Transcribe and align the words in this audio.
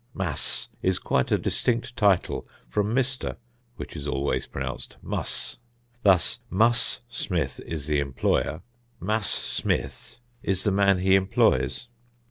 "Master" 0.15 0.71
is 0.81 0.97
quite 0.97 1.31
a 1.31 1.37
distinct 1.37 1.95
title 1.95 2.47
from 2.67 2.91
"Mr." 2.91 3.35
which 3.75 3.95
is 3.95 4.07
always 4.07 4.47
pronounced 4.47 4.97
Mus, 5.03 5.59
thus: 6.01 6.39
"Mus" 6.49 7.01
Smith 7.07 7.61
is 7.67 7.85
the 7.85 7.99
employer. 7.99 8.63
"Master" 8.99 9.39
Smith 9.43 10.17
is 10.41 10.63
the 10.63 10.71
man 10.71 10.97
he 10.97 11.13
employs. 11.13 11.85